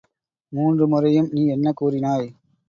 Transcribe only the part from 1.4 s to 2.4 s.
என்ன கூறினாய்?